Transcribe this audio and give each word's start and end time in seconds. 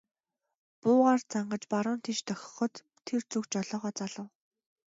Буугаар 0.81 1.21
зангаж 1.31 1.63
баруун 1.73 1.99
тийш 2.05 2.19
дохиход 2.27 2.73
тэр 3.05 3.21
зүг 3.31 3.43
жолоогоо 3.53 3.91
залав. 3.99 4.27